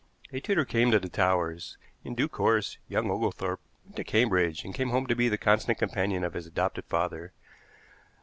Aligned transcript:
A 0.33 0.39
tutor 0.39 0.65
came 0.65 0.89
to 0.89 0.99
the 0.99 1.09
Towers; 1.09 1.77
in 2.03 2.15
due 2.15 2.27
course 2.27 2.79
young 2.87 3.11
Oglethorpe 3.11 3.61
went 3.85 3.97
to 3.97 4.03
Cambridge, 4.03 4.65
and 4.65 4.73
came 4.73 4.89
home 4.89 5.05
to 5.05 5.15
be 5.15 5.29
the 5.29 5.37
constant 5.37 5.77
companion 5.77 6.23
of 6.23 6.33
his 6.33 6.47
adopted 6.47 6.85
father. 6.85 7.33